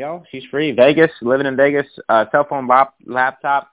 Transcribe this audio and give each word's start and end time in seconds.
yo, 0.00 0.24
she's 0.30 0.44
free. 0.50 0.72
Vegas, 0.72 1.10
living 1.20 1.46
in 1.46 1.56
Vegas, 1.56 1.86
uh, 2.08 2.24
cell 2.32 2.46
phone 2.48 2.66
lap, 2.66 2.94
laptop, 3.04 3.70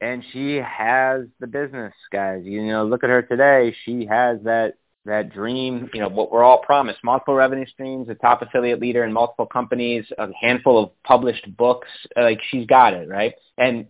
and 0.00 0.24
she 0.32 0.56
has 0.56 1.26
the 1.40 1.46
business, 1.46 1.94
guys. 2.12 2.42
You 2.44 2.66
know, 2.66 2.84
look 2.84 3.04
at 3.04 3.10
her 3.10 3.22
today. 3.22 3.74
She 3.84 4.06
has 4.06 4.38
that 4.42 4.74
that 5.04 5.32
dream, 5.32 5.88
you 5.94 6.00
know, 6.00 6.08
what 6.08 6.30
we're 6.30 6.42
all 6.42 6.58
promised, 6.58 6.98
multiple 7.02 7.34
revenue 7.34 7.64
streams, 7.66 8.08
a 8.10 8.14
top 8.14 8.42
affiliate 8.42 8.80
leader 8.80 9.04
in 9.04 9.12
multiple 9.12 9.46
companies, 9.46 10.04
a 10.18 10.28
handful 10.38 10.82
of 10.82 11.02
published 11.02 11.46
books. 11.56 11.88
Like 12.14 12.40
she's 12.50 12.66
got 12.66 12.92
it, 12.92 13.08
right? 13.08 13.34
And 13.56 13.86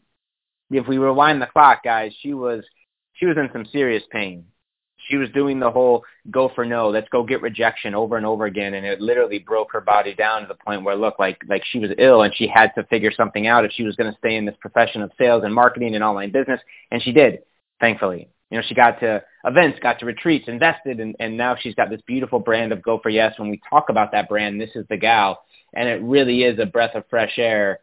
if 0.70 0.86
we 0.86 0.98
rewind 0.98 1.42
the 1.42 1.46
clock, 1.46 1.82
guys, 1.82 2.12
she 2.20 2.34
was 2.34 2.64
she 3.14 3.26
was 3.26 3.36
in 3.36 3.48
some 3.52 3.66
serious 3.72 4.02
pain 4.10 4.44
she 5.06 5.16
was 5.16 5.30
doing 5.30 5.60
the 5.60 5.70
whole 5.70 6.04
go 6.30 6.50
for 6.54 6.64
no, 6.64 6.88
let's 6.88 7.08
go 7.10 7.22
get 7.22 7.40
rejection 7.42 7.94
over 7.94 8.16
and 8.16 8.26
over 8.26 8.46
again, 8.46 8.74
and 8.74 8.84
it 8.84 9.00
literally 9.00 9.38
broke 9.38 9.72
her 9.72 9.80
body 9.80 10.14
down 10.14 10.42
to 10.42 10.48
the 10.48 10.54
point 10.54 10.82
where 10.82 10.96
look 10.96 11.18
like 11.18 11.40
like 11.48 11.62
she 11.70 11.78
was 11.78 11.90
ill 11.98 12.22
and 12.22 12.34
she 12.34 12.46
had 12.46 12.72
to 12.74 12.84
figure 12.84 13.12
something 13.12 13.46
out 13.46 13.64
if 13.64 13.72
she 13.72 13.84
was 13.84 13.96
going 13.96 14.10
to 14.10 14.18
stay 14.18 14.36
in 14.36 14.44
this 14.44 14.56
profession 14.60 15.02
of 15.02 15.10
sales 15.18 15.44
and 15.44 15.54
marketing 15.54 15.94
and 15.94 16.04
online 16.04 16.32
business, 16.32 16.60
and 16.90 17.02
she 17.02 17.12
did, 17.12 17.40
thankfully. 17.80 18.28
You 18.50 18.56
know, 18.56 18.64
she 18.66 18.74
got 18.74 18.98
to 19.00 19.22
events, 19.44 19.78
got 19.82 19.98
to 19.98 20.06
retreats, 20.06 20.48
invested, 20.48 21.00
and, 21.00 21.14
and 21.20 21.36
now 21.36 21.54
she's 21.60 21.74
got 21.74 21.90
this 21.90 22.00
beautiful 22.06 22.38
brand 22.38 22.72
of 22.72 22.82
Go 22.82 22.98
for 23.02 23.10
Yes. 23.10 23.38
When 23.38 23.50
we 23.50 23.60
talk 23.68 23.90
about 23.90 24.12
that 24.12 24.28
brand, 24.28 24.60
this 24.60 24.70
is 24.74 24.86
the 24.88 24.96
gal, 24.96 25.44
and 25.74 25.88
it 25.88 26.02
really 26.02 26.44
is 26.44 26.58
a 26.58 26.66
breath 26.66 26.94
of 26.94 27.04
fresh 27.10 27.34
air 27.36 27.80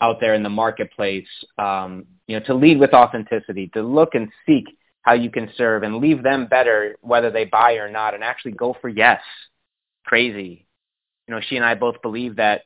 out 0.00 0.20
there 0.20 0.34
in 0.34 0.42
the 0.42 0.48
marketplace. 0.48 1.26
Um, 1.58 2.04
you 2.28 2.38
know, 2.38 2.44
to 2.46 2.54
lead 2.54 2.78
with 2.78 2.92
authenticity, 2.92 3.68
to 3.74 3.82
look 3.82 4.14
and 4.14 4.28
seek 4.46 4.66
how 5.06 5.14
you 5.14 5.30
can 5.30 5.48
serve 5.56 5.84
and 5.84 5.98
leave 5.98 6.24
them 6.24 6.48
better 6.48 6.96
whether 7.00 7.30
they 7.30 7.44
buy 7.44 7.74
or 7.74 7.88
not 7.88 8.12
and 8.12 8.24
actually 8.24 8.50
go 8.50 8.76
for 8.80 8.88
yes. 8.88 9.20
Crazy. 10.04 10.66
You 11.26 11.34
know, 11.34 11.40
she 11.48 11.56
and 11.56 11.64
I 11.64 11.76
both 11.76 12.02
believe 12.02 12.36
that, 12.36 12.62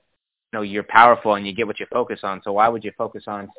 you 0.51 0.59
know, 0.59 0.63
you're 0.63 0.83
powerful 0.83 1.35
and 1.35 1.47
you 1.47 1.55
get 1.55 1.67
what 1.67 1.79
you 1.79 1.87
focus 1.93 2.21
on. 2.23 2.41
So 2.43 2.55
why 2.55 2.69
would 2.69 2.83
you 2.83 2.93
focus 2.97 3.25
on 3.27 3.51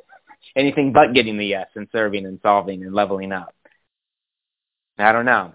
anything 0.56 0.94
but 0.94 1.14
getting 1.14 1.38
the 1.38 1.46
yes 1.46 1.68
and 1.76 1.88
serving 1.92 2.26
and 2.26 2.40
solving 2.42 2.84
and 2.84 2.94
leveling 2.94 3.32
up? 3.32 3.54
I 4.98 5.12
don't 5.12 5.26
know. 5.26 5.54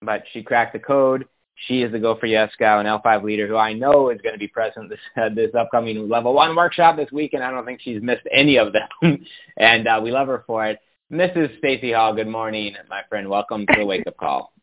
But 0.00 0.24
she 0.32 0.42
cracked 0.42 0.72
the 0.72 0.78
code. 0.78 1.28
She 1.66 1.82
is 1.82 1.92
the 1.92 1.98
Go 1.98 2.16
for 2.16 2.26
Yes 2.26 2.52
gal 2.58 2.80
and 2.80 2.88
L5 2.88 3.22
leader 3.22 3.46
who 3.46 3.56
I 3.56 3.74
know 3.74 4.08
is 4.08 4.20
going 4.22 4.34
to 4.34 4.38
be 4.38 4.48
present 4.48 4.88
this 4.88 4.98
uh, 5.16 5.28
this 5.34 5.54
upcoming 5.54 6.08
level 6.08 6.32
one 6.32 6.56
workshop 6.56 6.96
this 6.96 7.12
week, 7.12 7.34
and 7.34 7.44
I 7.44 7.50
don't 7.50 7.66
think 7.66 7.80
she's 7.82 8.02
missed 8.02 8.26
any 8.30 8.56
of 8.56 8.72
them. 8.72 9.26
and 9.58 9.86
uh, 9.86 10.00
we 10.02 10.10
love 10.10 10.28
her 10.28 10.42
for 10.46 10.66
it. 10.66 10.78
Mrs. 11.10 11.56
Stacey 11.58 11.92
Hall, 11.92 12.12
good 12.12 12.26
morning, 12.26 12.74
my 12.90 13.02
friend. 13.08 13.28
Welcome 13.28 13.64
to 13.66 13.74
the 13.78 13.86
Wake 13.86 14.06
Up 14.06 14.16
Call. 14.16 14.52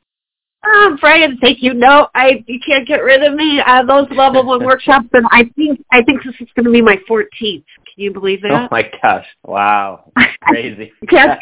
Oh, 0.66 0.96
Brian, 1.02 1.38
thank 1.42 1.62
you. 1.62 1.74
No, 1.74 2.08
I 2.16 2.42
you 2.48 2.58
can't 2.66 2.88
get 2.88 3.04
rid 3.04 3.22
of 3.22 3.34
me. 3.34 3.62
Uh, 3.68 3.84
those 3.84 4.08
level 4.12 4.46
one 4.46 4.64
workshops, 4.66 5.10
and 5.12 5.26
I 5.30 5.44
think 5.58 5.84
I 5.92 6.02
think 6.02 6.24
this 6.24 6.36
is 6.40 6.48
going 6.56 6.64
to 6.64 6.72
be 6.72 6.82
my 6.82 6.96
14th. 7.10 7.28
Can 7.42 7.64
you 7.98 8.14
believe 8.14 8.42
that? 8.44 8.52
Oh 8.54 8.68
my 8.72 8.90
gosh! 9.02 9.26
Wow, 9.44 10.10
crazy. 10.44 10.94
yeah, 11.12 11.36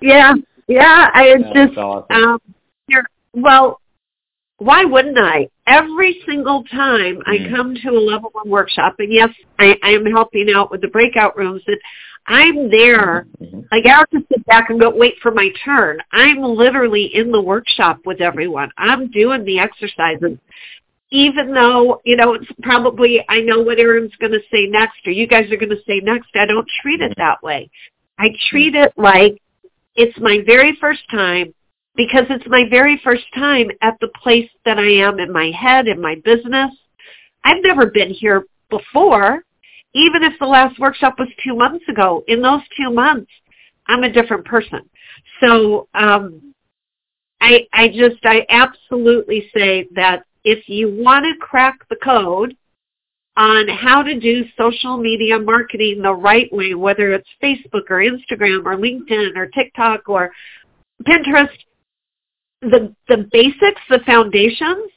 yeah, 0.00 0.34
yeah. 0.68 1.10
I 1.12 1.34
just 1.52 1.76
awesome. 1.76 2.24
um, 2.24 2.38
here. 2.86 3.04
Well, 3.32 3.80
why 4.58 4.84
wouldn't 4.84 5.18
I? 5.18 5.48
Every 5.66 6.22
single 6.24 6.62
time 6.64 7.16
mm. 7.16 7.22
I 7.26 7.50
come 7.50 7.74
to 7.74 7.88
a 7.90 7.98
level 7.98 8.30
one 8.30 8.48
workshop, 8.48 8.94
and 9.00 9.12
yes, 9.12 9.30
I, 9.58 9.76
I 9.82 9.90
am 9.90 10.06
helping 10.06 10.52
out 10.54 10.70
with 10.70 10.82
the 10.82 10.88
breakout 10.88 11.36
rooms, 11.36 11.62
and 11.66 11.78
I'm 12.28 12.70
there. 12.70 13.26
Mm-hmm. 13.42 13.60
Like 13.72 13.86
I 13.86 13.98
have 13.98 14.10
to 14.10 14.24
sit 14.30 14.44
back 14.46 14.68
and 14.68 14.78
go 14.78 14.94
wait 14.94 15.14
for 15.22 15.30
my 15.30 15.48
turn. 15.64 15.98
I'm 16.12 16.42
literally 16.42 17.10
in 17.14 17.32
the 17.32 17.40
workshop 17.40 18.00
with 18.04 18.20
everyone. 18.20 18.70
I'm 18.76 19.10
doing 19.10 19.44
the 19.44 19.58
exercises. 19.58 20.38
Even 21.10 21.54
though, 21.54 22.02
you 22.04 22.16
know, 22.16 22.34
it's 22.34 22.46
probably 22.62 23.24
I 23.30 23.40
know 23.40 23.60
what 23.60 23.78
Erin's 23.78 24.14
gonna 24.20 24.38
say 24.52 24.66
next 24.66 24.98
or 25.06 25.12
you 25.12 25.26
guys 25.26 25.50
are 25.50 25.56
gonna 25.56 25.80
say 25.86 26.00
next, 26.00 26.28
I 26.34 26.44
don't 26.44 26.68
treat 26.82 27.00
it 27.00 27.14
that 27.16 27.42
way. 27.42 27.70
I 28.18 28.28
treat 28.50 28.74
it 28.74 28.92
like 28.98 29.40
it's 29.96 30.18
my 30.20 30.40
very 30.44 30.76
first 30.78 31.00
time 31.10 31.54
because 31.96 32.26
it's 32.28 32.46
my 32.46 32.64
very 32.68 33.00
first 33.02 33.24
time 33.34 33.70
at 33.80 33.94
the 34.00 34.08
place 34.22 34.50
that 34.66 34.78
I 34.78 34.90
am 35.02 35.18
in 35.18 35.32
my 35.32 35.50
head, 35.50 35.88
in 35.88 36.00
my 36.00 36.16
business. 36.24 36.72
I've 37.42 37.62
never 37.62 37.86
been 37.86 38.10
here 38.10 38.44
before 38.68 39.44
even 39.98 40.22
if 40.22 40.38
the 40.38 40.46
last 40.46 40.78
workshop 40.78 41.18
was 41.18 41.28
two 41.44 41.56
months 41.56 41.84
ago, 41.88 42.22
in 42.28 42.40
those 42.40 42.60
two 42.76 42.90
months, 42.92 43.30
I'm 43.86 44.04
a 44.04 44.12
different 44.12 44.44
person. 44.44 44.88
So 45.40 45.88
um, 45.94 46.54
I, 47.40 47.66
I 47.72 47.88
just, 47.88 48.24
I 48.24 48.46
absolutely 48.48 49.50
say 49.54 49.88
that 49.94 50.24
if 50.44 50.68
you 50.68 50.94
want 51.02 51.24
to 51.24 51.44
crack 51.44 51.78
the 51.88 51.96
code 51.96 52.56
on 53.36 53.68
how 53.68 54.02
to 54.02 54.18
do 54.18 54.44
social 54.56 54.96
media 54.96 55.38
marketing 55.38 56.02
the 56.02 56.12
right 56.12 56.52
way, 56.52 56.74
whether 56.74 57.12
it's 57.12 57.28
Facebook 57.42 57.90
or 57.90 58.02
Instagram 58.02 58.64
or 58.64 58.76
LinkedIn 58.76 59.36
or 59.36 59.46
TikTok 59.46 60.08
or 60.08 60.30
Pinterest, 61.04 61.48
the, 62.62 62.94
the 63.08 63.28
basics, 63.32 63.80
the 63.88 64.00
foundations 64.04 64.90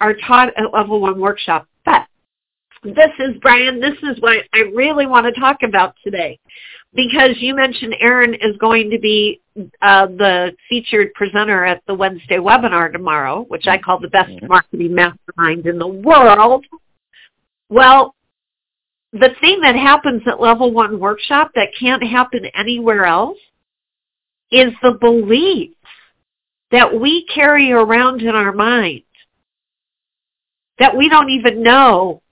are 0.00 0.14
taught 0.26 0.48
at 0.56 0.72
level 0.72 1.00
one 1.00 1.20
workshop. 1.20 1.66
But 1.84 2.06
this 2.82 3.10
is 3.18 3.36
Brian. 3.42 3.80
This 3.80 3.96
is 4.02 4.20
what 4.20 4.38
I 4.54 4.60
really 4.74 5.06
want 5.06 5.26
to 5.26 5.38
talk 5.38 5.62
about 5.62 5.94
today, 6.02 6.38
because 6.94 7.36
you 7.38 7.54
mentioned 7.54 7.94
Erin 8.00 8.34
is 8.34 8.56
going 8.58 8.90
to 8.90 8.98
be 8.98 9.40
uh, 9.82 10.06
the 10.06 10.52
featured 10.68 11.12
presenter 11.14 11.64
at 11.64 11.82
the 11.86 11.94
Wednesday 11.94 12.38
webinar 12.38 12.90
tomorrow, 12.92 13.44
which 13.48 13.66
I 13.66 13.78
call 13.78 13.98
the 13.98 14.08
best 14.08 14.32
marketing 14.42 14.94
mastermind 14.94 15.66
in 15.66 15.78
the 15.78 15.86
world. 15.86 16.64
Well, 17.68 18.14
the 19.12 19.30
thing 19.40 19.60
that 19.60 19.74
happens 19.74 20.22
at 20.26 20.40
level 20.40 20.72
one 20.72 20.98
workshop 20.98 21.50
that 21.54 21.68
can't 21.78 22.02
happen 22.02 22.46
anywhere 22.54 23.04
else 23.04 23.38
is 24.50 24.72
the 24.82 24.96
belief 25.00 25.70
that 26.70 26.98
we 26.98 27.26
carry 27.26 27.72
around 27.72 28.22
in 28.22 28.34
our 28.34 28.52
mind 28.52 29.02
that 30.78 30.96
we 30.96 31.08
don't 31.08 31.28
even 31.28 31.62
know 31.62 32.22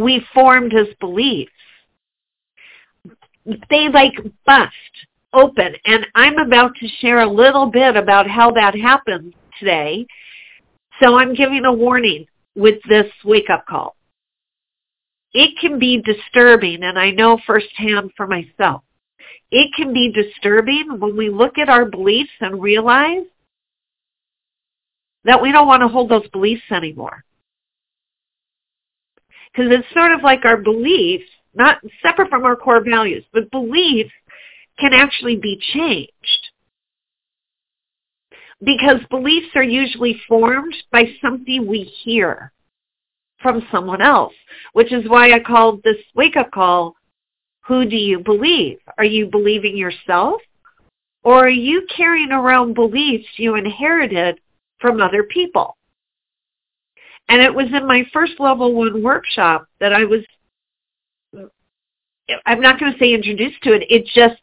we 0.00 0.24
formed 0.34 0.74
as 0.74 0.86
beliefs. 1.00 1.52
They 3.70 3.88
like 3.88 4.14
bust 4.44 4.72
open. 5.32 5.74
And 5.84 6.06
I'm 6.14 6.38
about 6.38 6.74
to 6.76 6.88
share 7.00 7.20
a 7.20 7.30
little 7.30 7.66
bit 7.66 7.96
about 7.96 8.28
how 8.28 8.50
that 8.52 8.74
happens 8.74 9.34
today. 9.58 10.06
So 11.00 11.18
I'm 11.18 11.34
giving 11.34 11.64
a 11.64 11.72
warning 11.72 12.26
with 12.54 12.76
this 12.88 13.06
wake-up 13.24 13.66
call. 13.66 13.94
It 15.32 15.58
can 15.60 15.78
be 15.78 16.02
disturbing, 16.02 16.82
and 16.82 16.98
I 16.98 17.10
know 17.10 17.38
firsthand 17.46 18.12
for 18.16 18.26
myself. 18.26 18.82
It 19.50 19.70
can 19.76 19.92
be 19.92 20.10
disturbing 20.12 20.98
when 20.98 21.16
we 21.16 21.30
look 21.30 21.58
at 21.58 21.68
our 21.68 21.84
beliefs 21.84 22.30
and 22.40 22.60
realize 22.60 23.24
that 25.24 25.40
we 25.40 25.52
don't 25.52 25.66
want 25.66 25.82
to 25.82 25.88
hold 25.88 26.10
those 26.10 26.28
beliefs 26.28 26.62
anymore. 26.70 27.24
Because 29.58 29.72
it's 29.72 29.92
sort 29.92 30.12
of 30.12 30.22
like 30.22 30.44
our 30.44 30.56
beliefs, 30.56 31.24
not 31.52 31.78
separate 32.00 32.30
from 32.30 32.44
our 32.44 32.54
core 32.54 32.80
values, 32.80 33.24
but 33.32 33.50
beliefs 33.50 34.12
can 34.78 34.92
actually 34.92 35.34
be 35.34 35.60
changed. 35.74 36.50
Because 38.64 39.00
beliefs 39.10 39.48
are 39.56 39.64
usually 39.64 40.20
formed 40.28 40.76
by 40.92 41.12
something 41.20 41.66
we 41.66 41.82
hear 42.04 42.52
from 43.42 43.66
someone 43.72 44.00
else, 44.00 44.34
which 44.74 44.92
is 44.92 45.08
why 45.08 45.32
I 45.32 45.40
called 45.40 45.82
this 45.82 45.96
wake-up 46.14 46.52
call, 46.52 46.94
who 47.62 47.84
do 47.84 47.96
you 47.96 48.20
believe? 48.20 48.78
Are 48.96 49.04
you 49.04 49.26
believing 49.26 49.76
yourself? 49.76 50.40
Or 51.24 51.46
are 51.46 51.48
you 51.48 51.84
carrying 51.96 52.30
around 52.30 52.74
beliefs 52.74 53.26
you 53.38 53.56
inherited 53.56 54.38
from 54.80 55.00
other 55.00 55.24
people? 55.24 55.77
And 57.28 57.42
it 57.42 57.54
was 57.54 57.66
in 57.72 57.86
my 57.86 58.04
first 58.12 58.32
level 58.38 58.74
one 58.74 59.02
workshop 59.02 59.66
that 59.80 59.92
I 59.92 60.04
was, 60.04 60.24
I'm 62.46 62.60
not 62.60 62.80
going 62.80 62.92
to 62.92 62.98
say 62.98 63.12
introduced 63.12 63.62
to 63.62 63.72
it. 63.72 63.84
It 63.90 64.06
just, 64.06 64.40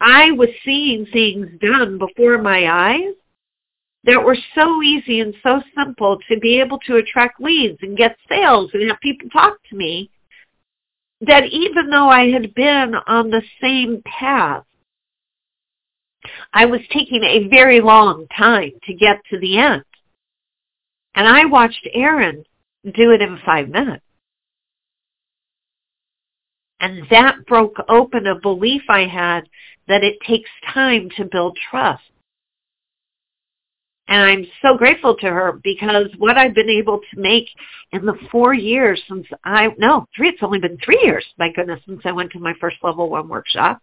I 0.00 0.32
was 0.32 0.50
seeing 0.64 1.06
things 1.06 1.48
done 1.60 1.98
before 1.98 2.38
my 2.38 2.66
eyes 2.70 3.14
that 4.04 4.22
were 4.22 4.36
so 4.54 4.82
easy 4.82 5.20
and 5.20 5.34
so 5.42 5.62
simple 5.74 6.18
to 6.28 6.38
be 6.38 6.60
able 6.60 6.78
to 6.86 6.96
attract 6.96 7.40
leads 7.40 7.78
and 7.82 7.96
get 7.96 8.16
sales 8.28 8.70
and 8.72 8.88
have 8.88 9.00
people 9.00 9.28
talk 9.30 9.58
to 9.70 9.76
me 9.76 10.10
that 11.22 11.44
even 11.46 11.90
though 11.90 12.08
I 12.08 12.30
had 12.30 12.54
been 12.54 12.94
on 13.06 13.30
the 13.30 13.42
same 13.60 14.02
path, 14.04 14.64
I 16.52 16.66
was 16.66 16.80
taking 16.90 17.22
a 17.24 17.48
very 17.48 17.80
long 17.80 18.26
time 18.36 18.72
to 18.84 18.94
get 18.94 19.20
to 19.30 19.38
the 19.38 19.58
end. 19.58 19.84
And 21.16 21.26
I 21.26 21.46
watched 21.46 21.88
Erin 21.94 22.44
do 22.84 23.10
it 23.10 23.22
in 23.22 23.38
five 23.44 23.68
minutes. 23.68 24.04
And 26.78 27.04
that 27.10 27.46
broke 27.46 27.76
open 27.88 28.26
a 28.26 28.38
belief 28.38 28.82
I 28.88 29.06
had 29.06 29.48
that 29.88 30.04
it 30.04 30.18
takes 30.26 30.50
time 30.72 31.08
to 31.16 31.24
build 31.24 31.58
trust. 31.70 32.02
And 34.08 34.22
I'm 34.22 34.46
so 34.62 34.76
grateful 34.76 35.16
to 35.16 35.26
her 35.26 35.58
because 35.64 36.06
what 36.18 36.38
I've 36.38 36.54
been 36.54 36.70
able 36.70 37.00
to 37.00 37.20
make 37.20 37.48
in 37.92 38.06
the 38.06 38.14
four 38.30 38.54
years 38.54 39.02
since 39.08 39.26
I, 39.42 39.68
no, 39.78 40.06
three, 40.14 40.28
it's 40.28 40.42
only 40.42 40.60
been 40.60 40.78
three 40.84 41.00
years, 41.02 41.24
my 41.38 41.50
goodness, 41.50 41.80
since 41.86 42.02
I 42.04 42.12
went 42.12 42.30
to 42.32 42.38
my 42.38 42.54
first 42.60 42.76
level 42.82 43.08
one 43.08 43.28
workshop. 43.28 43.80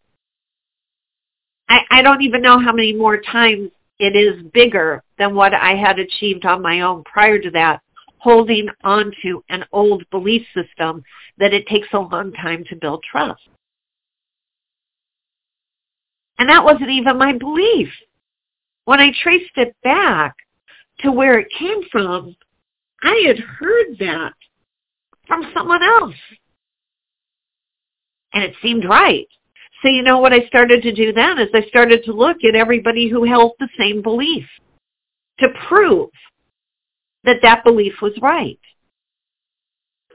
I, 1.67 1.79
I 1.89 2.01
don't 2.03 2.21
even 2.21 2.41
know 2.41 2.59
how 2.59 2.71
many 2.71 2.93
more 2.93 3.19
times 3.19 3.71
it 3.99 4.15
is 4.15 4.45
bigger 4.53 5.02
than 5.17 5.35
what 5.35 5.53
I 5.53 5.75
had 5.75 5.99
achieved 5.99 6.45
on 6.45 6.61
my 6.61 6.81
own 6.81 7.03
prior 7.03 7.39
to 7.39 7.51
that, 7.51 7.81
holding 8.17 8.69
on 8.83 9.11
to 9.21 9.43
an 9.49 9.65
old 9.71 10.03
belief 10.09 10.45
system 10.53 11.03
that 11.37 11.53
it 11.53 11.67
takes 11.67 11.87
a 11.93 11.99
long 11.99 12.31
time 12.33 12.63
to 12.69 12.75
build 12.75 13.03
trust. 13.03 13.41
And 16.39 16.49
that 16.49 16.63
wasn't 16.63 16.89
even 16.89 17.17
my 17.17 17.33
belief. 17.37 17.89
When 18.85 18.99
I 18.99 19.11
traced 19.21 19.55
it 19.55 19.75
back 19.83 20.35
to 20.99 21.11
where 21.11 21.39
it 21.39 21.47
came 21.57 21.81
from, 21.91 22.35
I 23.01 23.23
had 23.27 23.39
heard 23.39 23.97
that 23.99 24.33
from 25.27 25.51
someone 25.53 25.83
else. 25.83 26.15
And 28.33 28.43
it 28.43 28.55
seemed 28.61 28.85
right. 28.85 29.27
So 29.81 29.89
you 29.89 30.01
know 30.01 30.19
what 30.19 30.33
I 30.33 30.47
started 30.47 30.81
to 30.83 30.93
do 30.93 31.11
then 31.13 31.39
is 31.39 31.49
I 31.53 31.63
started 31.67 32.03
to 32.05 32.13
look 32.13 32.37
at 32.47 32.55
everybody 32.55 33.09
who 33.09 33.25
held 33.25 33.51
the 33.59 33.69
same 33.77 34.01
belief 34.01 34.45
to 35.43 35.49
prove 35.67 36.09
that 37.23 37.37
that 37.41 37.63
belief 37.63 37.93
was 38.01 38.13
right. 38.21 38.59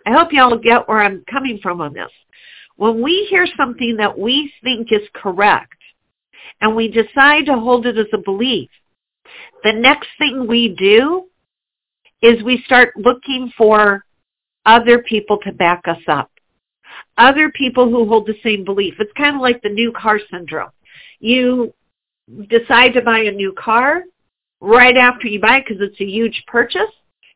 I 0.07 0.13
hope 0.13 0.33
y'all 0.33 0.59
get 0.59 0.89
where 0.89 1.01
I'm 1.01 1.25
coming 1.31 1.59
from 1.63 1.81
on 1.81 1.93
this. 1.93 2.11
When 2.77 3.03
we 3.03 3.27
hear 3.29 3.47
something 3.57 3.97
that 3.99 4.19
we 4.19 4.53
think 4.63 4.93
is 4.93 5.07
correct 5.15 5.75
and 6.61 6.75
we 6.75 6.89
decide 6.89 7.47
to 7.47 7.55
hold 7.55 7.87
it 7.87 7.99
as 7.99 8.07
a 8.13 8.19
belief, 8.19 8.71
the 9.65 9.73
next 9.73 10.09
thing 10.19 10.47
we 10.47 10.75
do 10.79 11.27
is 12.23 12.43
we 12.43 12.63
start 12.65 12.93
looking 12.97 13.53
for 13.57 14.05
other 14.65 15.01
people 15.01 15.39
to 15.39 15.53
back 15.53 15.83
us 15.87 16.03
up. 16.09 16.31
Other 17.17 17.51
people 17.51 17.91
who 17.91 18.09
hold 18.09 18.27
the 18.27 18.39
same 18.43 18.65
belief. 18.65 18.95
It's 18.99 19.13
kind 19.17 19.37
of 19.37 19.43
like 19.43 19.61
the 19.63 19.69
new 19.69 19.93
car 19.93 20.21
syndrome. 20.31 20.71
You 21.21 21.75
decide 22.49 22.93
to 22.95 23.03
buy 23.03 23.21
a 23.21 23.33
new 23.33 23.53
car 23.53 24.05
right 24.61 24.97
after 24.97 25.29
you 25.29 25.41
buy 25.41 25.59
it 25.59 25.65
because 25.69 25.83
it's 25.83 26.01
a 26.01 26.05
huge 26.05 26.45
purchase. 26.47 26.91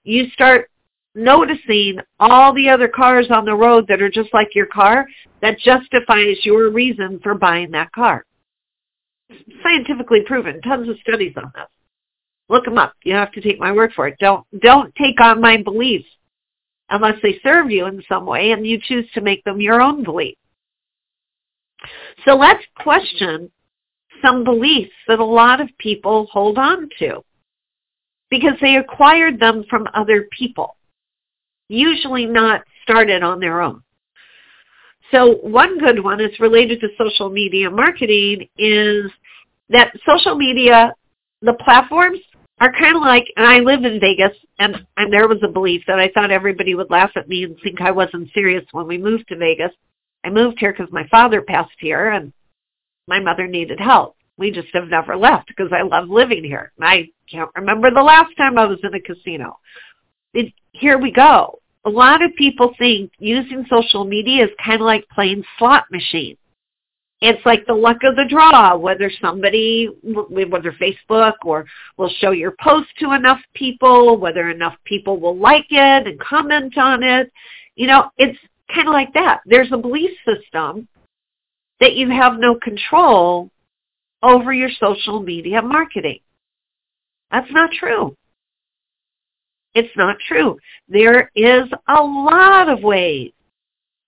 You 0.04 0.28
start 0.30 0.70
noticing 1.14 1.98
all 2.19 2.54
the 2.54 2.69
other 2.69 2.88
cars 2.88 3.26
on 3.30 3.44
the 3.44 3.54
road 3.54 3.86
that 3.88 4.00
are 4.00 4.10
just 4.10 4.32
like 4.32 4.54
your 4.54 4.66
car 4.66 5.06
that 5.40 5.58
justifies 5.58 6.36
your 6.44 6.70
reason 6.70 7.20
for 7.22 7.34
buying 7.34 7.70
that 7.72 7.92
car. 7.92 8.24
Scientifically 9.62 10.22
proven, 10.26 10.60
tons 10.62 10.88
of 10.88 10.96
studies 11.00 11.34
on 11.36 11.50
this. 11.54 11.64
Look 12.48 12.64
them 12.64 12.78
up. 12.78 12.94
You 13.04 13.14
have 13.14 13.32
to 13.32 13.40
take 13.40 13.58
my 13.58 13.72
word 13.72 13.92
for 13.94 14.08
it. 14.08 14.16
Don't 14.19 14.44
don't 14.60 14.94
take 14.94 15.20
on 15.20 15.40
my 15.40 15.62
beliefs 15.62 16.08
unless 16.90 17.16
they 17.22 17.40
serve 17.42 17.70
you 17.70 17.86
in 17.86 18.02
some 18.08 18.26
way 18.26 18.52
and 18.52 18.66
you 18.66 18.78
choose 18.82 19.06
to 19.14 19.22
make 19.22 19.42
them 19.44 19.60
your 19.60 19.80
own 19.80 20.04
belief. 20.04 20.36
So 22.24 22.36
let's 22.36 22.62
question 22.76 23.50
some 24.22 24.44
beliefs 24.44 24.92
that 25.08 25.19
a 25.19 25.24
lot 25.24 25.60
of 25.60 25.69
people 25.78 26.28
hold 26.32 26.58
on 26.58 26.88
to 26.98 27.22
because 28.30 28.54
they 28.60 28.76
acquired 28.76 29.38
them 29.38 29.64
from 29.69 29.86
other 29.94 30.28
people 30.36 30.76
usually 31.69 32.26
not 32.26 32.62
started 32.82 33.22
on 33.22 33.40
their 33.40 33.60
own. 33.60 33.82
So 35.10 35.36
one 35.42 35.78
good 35.78 36.02
one 36.02 36.20
is 36.20 36.38
related 36.40 36.80
to 36.80 36.88
social 36.96 37.28
media 37.28 37.70
marketing 37.70 38.48
is 38.56 39.10
that 39.69 39.92
social 40.06 40.36
media, 40.36 40.94
the 41.42 41.54
platforms 41.54 42.19
are 42.60 42.72
kind 42.72 42.96
of 42.96 43.02
like, 43.02 43.26
and 43.36 43.46
I 43.46 43.58
live 43.58 43.84
in 43.84 44.00
Vegas, 44.00 44.36
and, 44.58 44.86
and 44.96 45.12
there 45.12 45.28
was 45.28 45.38
a 45.42 45.48
belief 45.48 45.82
that 45.86 45.98
I 45.98 46.10
thought 46.14 46.30
everybody 46.30 46.74
would 46.74 46.90
laugh 46.90 47.10
at 47.16 47.28
me 47.28 47.44
and 47.44 47.56
think 47.62 47.80
I 47.80 47.90
wasn't 47.90 48.30
serious 48.32 48.64
when 48.72 48.86
we 48.86 48.98
moved 48.98 49.28
to 49.28 49.36
Vegas. 49.36 49.72
I 50.24 50.30
moved 50.30 50.58
here 50.60 50.72
because 50.72 50.92
my 50.92 51.06
father 51.10 51.42
passed 51.42 51.70
here, 51.78 52.10
and 52.10 52.32
my 53.06 53.20
mother 53.20 53.46
needed 53.46 53.81
help. 53.81 54.16
We 54.38 54.50
just 54.50 54.69
have 54.72 54.88
never 54.88 55.16
left 55.16 55.49
because 55.49 55.72
I 55.72 55.82
love 55.82 56.08
living 56.08 56.44
here. 56.44 56.72
I 56.81 57.10
can't 57.31 57.50
remember 57.54 57.90
the 57.90 58.02
last 58.02 58.37
time 58.37 58.58
I 58.58 58.64
was 58.64 58.78
in 58.82 58.94
a 58.94 59.00
casino. 59.00 59.58
It, 60.34 60.52
here 60.72 60.99
we 60.99 61.12
go 61.12 61.60
a 61.84 61.90
lot 61.90 62.22
of 62.22 62.34
people 62.37 62.75
think 62.78 63.10
using 63.19 63.66
social 63.69 64.04
media 64.04 64.44
is 64.44 64.50
kind 64.64 64.81
of 64.81 64.87
like 64.87 65.08
playing 65.08 65.44
slot 65.58 65.84
machines. 65.90 66.38
It's 67.20 67.44
like 67.46 67.66
the 67.66 67.75
luck 67.75 67.99
of 68.02 68.16
the 68.16 68.26
draw, 68.28 68.76
whether 68.76 69.10
somebody, 69.20 69.88
whether 70.02 70.72
Facebook 70.72 71.34
or 71.44 71.64
will 71.96 72.10
show 72.19 72.32
your 72.32 72.55
post 72.60 72.88
to 72.98 73.12
enough 73.12 73.40
people, 73.55 74.16
whether 74.19 74.50
enough 74.50 74.75
people 74.84 75.20
will 75.20 75.37
like 75.37 75.66
it 75.70 76.06
and 76.06 76.19
comment 76.19 76.76
on 76.76 77.05
it. 77.05 77.31
You 77.76 77.87
know, 77.87 78.10
it's 78.19 78.38
kind 78.75 78.88
of 78.88 78.93
like 78.93 79.14
that. 79.14 79.40
There's 79.46 79.70
a 79.70 79.76
belief 79.76 80.10
system 80.26 80.88
that 81.82 81.96
you 81.96 82.08
have 82.08 82.38
no 82.38 82.55
control 82.55 83.50
over 84.23 84.52
your 84.52 84.70
social 84.79 85.19
media 85.19 85.61
marketing. 85.61 86.20
That's 87.32 87.50
not 87.50 87.73
true. 87.73 88.17
It's 89.75 89.96
not 89.96 90.14
true. 90.29 90.58
There 90.88 91.32
is 91.34 91.64
a 91.88 92.00
lot 92.00 92.69
of 92.69 92.84
ways 92.84 93.32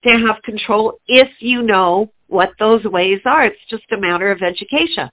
to 0.04 0.10
have 0.10 0.40
control 0.44 1.00
if 1.08 1.28
you 1.40 1.62
know 1.62 2.12
what 2.28 2.50
those 2.60 2.84
ways 2.84 3.18
are. 3.24 3.44
It's 3.46 3.56
just 3.68 3.90
a 3.90 4.00
matter 4.00 4.30
of 4.30 4.40
education. 4.40 5.10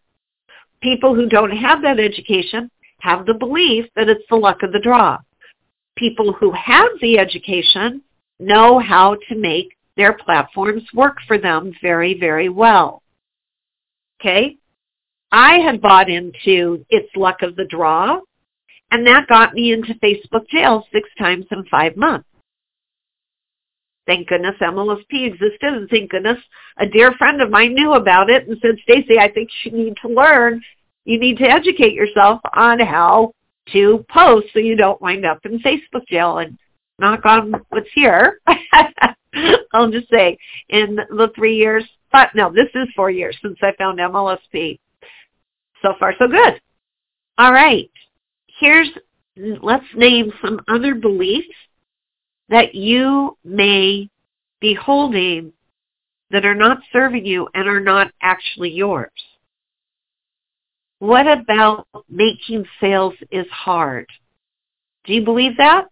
People 0.83 1.15
who 1.15 1.27
don't 1.29 1.57
have 1.57 1.81
that 1.81 1.99
education 1.99 2.69
have 2.99 3.25
the 3.25 3.33
belief 3.33 3.87
that 3.95 4.07
it's 4.07 4.27
the 4.29 4.35
luck 4.35 4.61
of 4.61 4.71
the 4.71 4.79
draw. 4.79 5.17
People 5.97 6.31
who 6.31 6.51
have 6.51 6.89
the 7.01 7.17
education 7.17 8.03
know 8.39 8.77
how 8.77 9.17
to 9.29 9.35
make 9.35 9.75
their 9.97 10.13
platforms 10.13 10.83
work 10.93 11.17
for 11.27 11.37
them 11.37 11.73
very, 11.81 12.19
very 12.19 12.49
well. 12.49 13.01
Okay? 14.19 14.57
I 15.31 15.59
had 15.59 15.81
bought 15.81 16.09
into 16.09 16.85
it's 16.89 17.15
luck 17.15 17.41
of 17.41 17.55
the 17.55 17.65
draw 17.65 18.19
and 18.91 19.07
that 19.07 19.27
got 19.27 19.53
me 19.53 19.71
into 19.71 19.93
Facebook 19.95 20.47
jail 20.49 20.85
six 20.91 21.09
times 21.17 21.45
in 21.51 21.63
five 21.71 21.95
months. 21.95 22.27
Thank 24.05 24.27
goodness 24.27 24.55
MLSP 24.61 25.25
existed 25.25 25.73
and 25.73 25.89
thank 25.89 26.11
goodness 26.11 26.39
a 26.77 26.85
dear 26.85 27.13
friend 27.13 27.41
of 27.41 27.49
mine 27.49 27.73
knew 27.73 27.93
about 27.93 28.29
it 28.29 28.47
and 28.47 28.57
said, 28.61 28.75
Stacey, 28.83 29.17
I 29.19 29.31
think 29.31 29.49
you 29.63 29.71
need 29.71 29.95
to 30.01 30.09
learn. 30.09 30.61
You 31.05 31.19
need 31.19 31.37
to 31.37 31.49
educate 31.49 31.93
yourself 31.93 32.41
on 32.53 32.79
how 32.79 33.33
to 33.71 34.03
post 34.09 34.47
so 34.53 34.59
you 34.59 34.75
don't 34.75 35.01
wind 35.01 35.25
up 35.25 35.45
in 35.45 35.59
Facebook 35.59 36.05
jail 36.07 36.39
and 36.39 36.57
knock 36.99 37.25
on 37.25 37.53
what's 37.69 37.89
here. 37.93 38.41
I'll 39.73 39.91
just 39.91 40.09
say 40.09 40.37
in 40.69 40.95
the 40.95 41.31
three 41.35 41.55
years, 41.55 41.83
but 42.11 42.29
no, 42.35 42.51
this 42.51 42.69
is 42.75 42.87
four 42.95 43.09
years 43.09 43.37
since 43.41 43.57
I 43.61 43.73
found 43.77 43.99
MLSP. 43.99 44.79
So 45.81 45.93
far, 45.99 46.13
so 46.19 46.27
good. 46.27 46.61
All 47.37 47.51
right 47.51 47.89
here's, 48.61 48.89
let's 49.35 49.85
name 49.95 50.31
some 50.41 50.61
other 50.69 50.95
beliefs 50.95 51.53
that 52.47 52.75
you 52.75 53.37
may 53.43 54.09
be 54.61 54.73
holding 54.73 55.51
that 56.29 56.45
are 56.45 56.55
not 56.55 56.77
serving 56.93 57.25
you 57.25 57.49
and 57.53 57.67
are 57.67 57.81
not 57.81 58.11
actually 58.21 58.69
yours. 58.69 59.11
What 60.99 61.27
about 61.27 61.87
making 62.09 62.65
sales 62.79 63.15
is 63.31 63.47
hard? 63.51 64.07
Do 65.05 65.13
you 65.13 65.25
believe 65.25 65.57
that? 65.57 65.87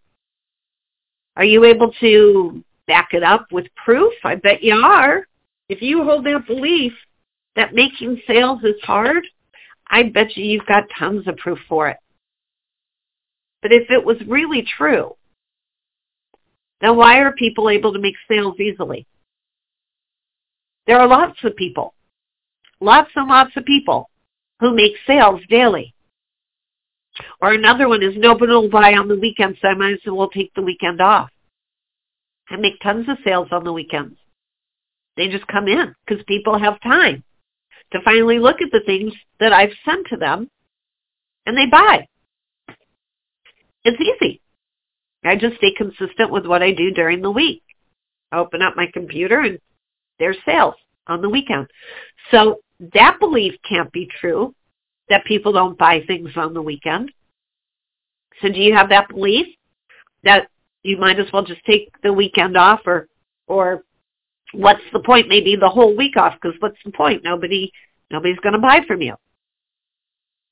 Are 1.35 1.43
you 1.43 1.65
able 1.65 1.91
to 1.99 2.63
back 2.89 3.09
it 3.13 3.23
up 3.23 3.45
with 3.51 3.67
proof? 3.75 4.11
I 4.25 4.35
bet 4.35 4.63
you 4.63 4.75
are. 4.75 5.27
If 5.69 5.81
you 5.81 6.03
hold 6.03 6.25
that 6.25 6.47
belief 6.47 6.91
that 7.55 7.75
making 7.75 8.21
sales 8.25 8.63
is 8.63 8.81
hard, 8.83 9.25
I 9.87 10.03
bet 10.03 10.35
you 10.35 10.43
you've 10.43 10.65
got 10.65 10.83
tons 10.97 11.27
of 11.27 11.37
proof 11.37 11.59
for 11.69 11.87
it. 11.87 11.97
But 13.61 13.71
if 13.71 13.89
it 13.91 14.03
was 14.03 14.17
really 14.27 14.65
true, 14.77 15.15
then 16.81 16.97
why 16.97 17.19
are 17.19 17.33
people 17.33 17.69
able 17.69 17.93
to 17.93 17.99
make 17.99 18.15
sales 18.27 18.59
easily? 18.59 19.05
There 20.87 20.99
are 20.99 21.07
lots 21.07 21.37
of 21.43 21.55
people, 21.55 21.93
lots 22.81 23.11
and 23.15 23.27
lots 23.27 23.55
of 23.55 23.65
people 23.65 24.09
who 24.59 24.75
make 24.75 24.93
sales 25.05 25.41
daily. 25.47 25.93
Or 27.41 27.53
another 27.53 27.87
one 27.87 28.01
is 28.01 28.15
nobody 28.17 28.51
will 28.51 28.69
buy 28.69 28.93
on 28.93 29.07
the 29.07 29.19
weekends, 29.19 29.59
so 29.61 29.67
I 29.67 29.75
might 29.75 29.93
as 29.93 29.99
well 30.07 30.29
take 30.29 30.51
the 30.55 30.63
weekend 30.63 31.01
off. 31.01 31.29
I 32.49 32.55
make 32.57 32.79
tons 32.81 33.07
of 33.09 33.17
sales 33.23 33.49
on 33.51 33.63
the 33.63 33.73
weekends. 33.73 34.17
They 35.17 35.27
just 35.27 35.47
come 35.47 35.67
in 35.67 35.93
because 36.05 36.23
people 36.25 36.57
have 36.57 36.81
time 36.81 37.23
to 37.91 37.99
finally 38.03 38.39
look 38.39 38.61
at 38.61 38.71
the 38.71 38.81
things 38.85 39.13
that 39.39 39.53
I've 39.53 39.73
sent 39.85 40.07
to 40.07 40.17
them 40.17 40.49
and 41.45 41.57
they 41.57 41.65
buy. 41.65 42.07
It's 43.83 44.01
easy. 44.01 44.41
I 45.23 45.35
just 45.35 45.57
stay 45.57 45.73
consistent 45.75 46.31
with 46.31 46.45
what 46.45 46.63
I 46.63 46.71
do 46.71 46.91
during 46.91 47.21
the 47.21 47.31
week. 47.31 47.63
I 48.31 48.37
open 48.37 48.61
up 48.61 48.75
my 48.75 48.87
computer 48.93 49.41
and 49.41 49.59
there's 50.19 50.37
sales 50.45 50.75
on 51.07 51.21
the 51.21 51.29
weekend. 51.29 51.67
So 52.31 52.61
that 52.93 53.17
belief 53.19 53.55
can't 53.67 53.91
be 53.91 54.07
true 54.19 54.53
that 55.09 55.25
people 55.25 55.51
don't 55.51 55.77
buy 55.77 56.01
things 56.07 56.31
on 56.35 56.53
the 56.53 56.61
weekend. 56.61 57.11
So 58.41 58.49
do 58.49 58.59
you 58.59 58.73
have 58.73 58.89
that 58.89 59.09
belief 59.09 59.47
that 60.23 60.47
you 60.83 60.97
might 60.97 61.19
as 61.19 61.27
well 61.31 61.43
just 61.43 61.63
take 61.65 61.91
the 62.03 62.13
weekend 62.13 62.57
off 62.57 62.81
or 62.85 63.07
or 63.47 63.83
what's 64.53 64.81
the 64.93 64.99
point? 64.99 65.27
Maybe 65.27 65.55
the 65.55 65.69
whole 65.69 65.95
week 65.95 66.17
off 66.17 66.35
because 66.41 66.57
what's 66.59 66.77
the 66.85 66.91
point? 66.91 67.23
Nobody 67.23 67.71
nobody's 68.11 68.39
going 68.39 68.53
to 68.53 68.59
buy 68.59 68.81
from 68.87 69.01
you. 69.01 69.15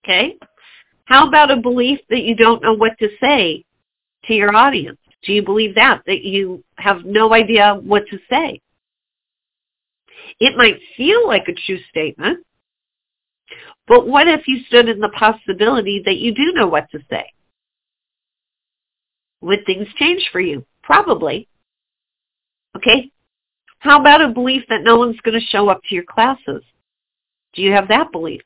Okay? 0.03 0.37
How 1.05 1.27
about 1.27 1.51
a 1.51 1.57
belief 1.57 1.99
that 2.09 2.23
you 2.23 2.35
don't 2.35 2.61
know 2.61 2.73
what 2.73 2.97
to 2.99 3.09
say 3.21 3.63
to 4.25 4.33
your 4.33 4.55
audience? 4.55 4.99
Do 5.23 5.33
you 5.33 5.43
believe 5.43 5.75
that 5.75 6.01
that 6.05 6.23
you 6.23 6.63
have 6.75 7.05
no 7.05 7.33
idea 7.33 7.79
what 7.81 8.03
to 8.07 8.19
say? 8.29 8.61
It 10.39 10.57
might 10.57 10.79
feel 10.95 11.25
like 11.27 11.47
a 11.47 11.53
true 11.53 11.79
statement 11.89 12.45
but 13.87 14.05
what 14.05 14.27
if 14.27 14.47
you 14.47 14.63
stood 14.67 14.89
in 14.89 14.99
the 14.99 15.09
possibility 15.09 16.01
that 16.05 16.17
you 16.17 16.33
do 16.33 16.51
know 16.53 16.67
what 16.67 16.89
to 16.91 16.99
say 17.09 17.31
would 19.47 19.65
things 19.65 19.87
change 19.97 20.29
for 20.31 20.39
you? 20.39 20.65
Probably. 20.83 21.47
Okay? 22.75 23.11
How 23.79 23.99
about 23.99 24.21
a 24.21 24.29
belief 24.29 24.63
that 24.69 24.83
no 24.83 24.97
one's 24.97 25.19
going 25.21 25.39
to 25.39 25.45
show 25.47 25.69
up 25.69 25.81
to 25.87 25.95
your 25.95 26.03
classes? 26.03 26.63
Do 27.53 27.61
you 27.61 27.71
have 27.71 27.87
that 27.87 28.11
belief? 28.11 28.41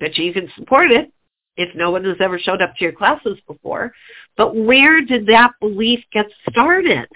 That 0.00 0.16
you 0.16 0.32
can 0.32 0.50
support 0.56 0.90
it 0.90 1.12
if 1.56 1.74
no 1.74 1.90
one 1.90 2.04
has 2.04 2.16
ever 2.20 2.38
showed 2.38 2.62
up 2.62 2.74
to 2.76 2.84
your 2.84 2.92
classes 2.92 3.38
before. 3.46 3.92
But 4.36 4.56
where 4.56 5.00
did 5.00 5.26
that 5.26 5.52
belief 5.60 6.00
get 6.12 6.26
started? 6.50 7.08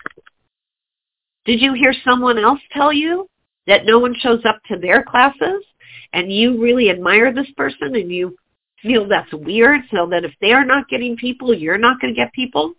Did 1.45 1.61
you 1.61 1.73
hear 1.73 1.95
someone 2.05 2.39
else 2.39 2.61
tell 2.73 2.93
you 2.93 3.29
that 3.67 3.85
no 3.85 3.99
one 3.99 4.15
shows 4.19 4.41
up 4.45 4.61
to 4.69 4.79
their 4.79 5.03
classes 5.03 5.65
and 6.13 6.33
you 6.33 6.61
really 6.63 6.91
admire 6.91 7.33
this 7.33 7.51
person 7.57 7.95
and 7.97 8.11
you 8.11 8.37
feel 8.83 9.09
that's 9.09 9.33
weird 9.33 9.83
so 9.93 10.07
that 10.07 10.25
if 10.25 10.33
they're 10.41 10.65
not 10.65 10.89
getting 10.89 11.17
people, 11.17 11.55
you're 11.55 11.79
not 11.79 12.01
going 12.01 12.15
to 12.15 12.19
get 12.19 12.33
people? 12.33 12.75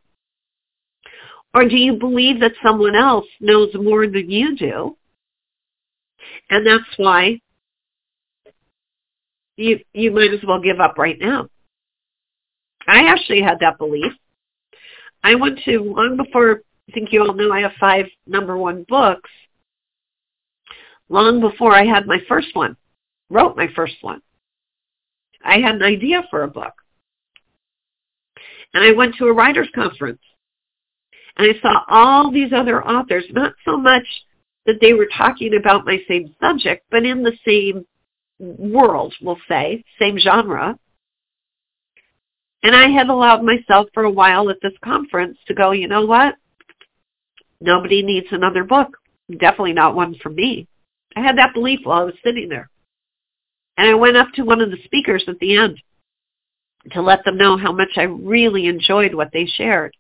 Or 1.54 1.68
do 1.68 1.76
you 1.76 1.94
believe 1.94 2.40
that 2.42 2.54
someone 2.64 2.96
else 2.96 3.26
knows 3.40 3.70
more 3.74 4.08
than 4.08 4.30
you 4.30 4.56
do? 4.56 4.98
And 6.50 6.66
that's 6.66 6.84
why 6.98 7.40
you 9.56 9.80
you 9.94 10.12
might 10.12 10.34
as 10.34 10.40
well 10.48 10.62
give 10.62 10.80
up 10.80 10.98
right 10.98 11.18
now. 11.20 11.50
I 12.88 13.08
actually 13.08 13.42
had 13.42 13.60
that 13.60 13.78
belief. 13.78 14.14
I 15.24 15.36
went 15.36 15.60
to 15.66 15.80
long 15.80 16.18
before 16.18 16.62
I 16.88 16.92
think 16.92 17.12
you 17.12 17.22
all 17.22 17.34
know 17.34 17.52
I 17.52 17.62
have 17.62 17.74
five 17.80 18.06
number 18.26 18.58
one 18.58 18.86
books. 18.88 19.30
Long 21.10 21.40
before 21.42 21.74
I 21.74 21.86
had 21.86 22.06
my 22.06 22.20
first 22.28 22.56
one, 22.56 22.78
wrote 23.30 23.58
my 23.58 23.68
first 23.76 23.96
one. 24.02 24.22
I 25.44 25.60
had 25.60 25.76
an 25.76 25.84
idea 25.84 26.24
for 26.30 26.44
a 26.44 26.48
book. 26.48 26.74
And 28.74 28.84
I 28.84 28.92
went 28.92 29.16
to 29.16 29.26
a 29.26 29.34
writer's 29.34 29.70
conference. 29.74 30.22
And 31.38 31.48
I 31.52 31.60
saw 31.62 31.84
all 31.90 32.32
these 32.32 32.52
other 32.54 32.86
authors, 32.86 33.24
not 33.32 33.54
so 33.66 33.78
much 33.78 34.06
that 34.66 34.80
they 34.82 34.94
were 34.94 35.08
talking 35.18 35.56
about 35.56 35.86
my 35.86 36.00
same 36.08 36.36
subject, 36.40 36.86
but 36.92 37.06
in 37.06 37.24
the 37.24 37.38
same 37.46 37.86
world, 38.40 39.14
we'll 39.22 39.40
say, 39.48 39.84
same 40.00 40.18
genre. 40.20 40.78
And 42.64 42.76
I 42.76 42.90
had 42.90 43.08
allowed 43.08 43.44
myself 43.44 43.88
for 43.94 44.04
a 44.04 44.12
while 44.12 44.50
at 44.50 44.58
this 44.62 44.74
conference 44.84 45.38
to 45.48 45.54
go, 45.54 45.72
you 45.72 45.88
know 45.88 46.06
what? 46.06 46.36
Nobody 47.62 48.04
needs 48.04 48.28
another 48.32 48.64
book. 48.64 48.98
Definitely 49.32 49.74
not 49.74 49.96
one 49.96 50.16
for 50.22 50.30
me. 50.30 50.68
I 51.16 51.22
had 51.22 51.38
that 51.38 51.54
belief 51.54 51.80
while 51.84 52.02
I 52.02 52.06
was 52.06 52.16
sitting 52.24 52.50
there. 52.50 52.70
And 53.80 53.88
I 53.88 53.94
went 53.94 54.18
up 54.18 54.28
to 54.34 54.44
one 54.44 54.60
of 54.60 54.72
the 54.72 54.84
speakers 54.84 55.24
at 55.30 55.40
the 55.40 55.56
end 55.56 55.82
to 56.92 57.02
let 57.02 57.24
them 57.24 57.38
know 57.38 57.56
how 57.56 57.72
much 57.72 57.92
I 57.96 58.02
really 58.02 58.66
enjoyed 58.66 59.16
what 59.16 59.30
they 59.32 59.46
shared. 59.46 59.96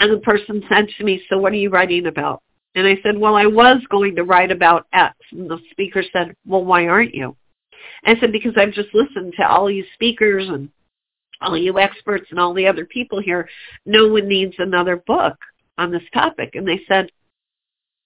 And 0.00 0.10
the 0.10 0.20
person 0.20 0.62
said 0.66 0.86
to 0.96 1.04
me, 1.04 1.22
so 1.28 1.36
what 1.36 1.52
are 1.52 1.56
you 1.56 1.68
writing 1.68 2.06
about? 2.06 2.42
And 2.74 2.86
I 2.86 2.96
said, 3.02 3.18
well, 3.18 3.34
I 3.34 3.44
was 3.44 3.82
going 3.90 4.16
to 4.16 4.24
write 4.24 4.50
about 4.50 4.86
X. 4.94 5.14
And 5.30 5.50
the 5.50 5.58
speaker 5.72 6.02
said, 6.10 6.34
well, 6.46 6.64
why 6.64 6.86
aren't 6.86 7.14
you? 7.14 7.36
And 8.04 8.16
I 8.16 8.20
said, 8.20 8.32
because 8.32 8.54
I've 8.56 8.72
just 8.72 8.94
listened 8.94 9.34
to 9.36 9.46
all 9.46 9.70
you 9.70 9.84
speakers 9.92 10.48
and 10.48 10.70
all 11.42 11.58
you 11.58 11.78
experts 11.78 12.28
and 12.30 12.40
all 12.40 12.54
the 12.54 12.66
other 12.66 12.86
people 12.86 13.20
here. 13.20 13.46
No 13.84 14.08
one 14.08 14.26
needs 14.26 14.54
another 14.56 14.96
book 14.96 15.36
on 15.76 15.90
this 15.90 16.08
topic. 16.14 16.54
And 16.54 16.66
they 16.66 16.80
said, 16.88 17.10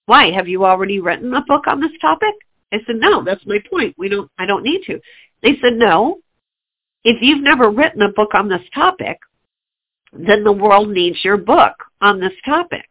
why? 0.05 0.31
Have 0.31 0.49
you 0.49 0.65
already 0.65 0.99
written 0.99 1.33
a 1.33 1.45
book 1.45 1.65
on 1.65 1.79
this 1.79 1.97
topic? 2.01 2.35
I 2.73 2.77
said, 2.85 2.95
no, 2.97 3.23
that's 3.23 3.45
my 3.45 3.59
point. 3.69 3.95
We 3.97 4.09
don't, 4.09 4.29
I 4.37 4.45
don't 4.45 4.63
need 4.63 4.83
to. 4.87 4.99
They 5.41 5.57
said, 5.61 5.73
no, 5.73 6.19
if 7.03 7.21
you've 7.21 7.43
never 7.43 7.69
written 7.69 8.01
a 8.01 8.11
book 8.11 8.33
on 8.33 8.49
this 8.49 8.63
topic, 8.73 9.19
then 10.11 10.43
the 10.43 10.51
world 10.51 10.89
needs 10.89 11.23
your 11.23 11.37
book 11.37 11.73
on 12.01 12.19
this 12.19 12.33
topic. 12.45 12.85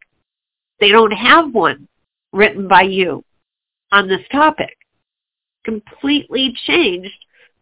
They 0.81 0.91
don't 0.91 1.13
have 1.13 1.53
one 1.53 1.89
written 2.33 2.69
by 2.69 2.83
you 2.83 3.25
on 3.91 4.09
this 4.09 4.23
topic. 4.31 4.77
Completely 5.65 6.55
changed 6.67 7.13